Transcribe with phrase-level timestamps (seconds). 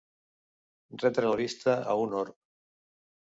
[1.03, 2.39] Retre la vista a un orb.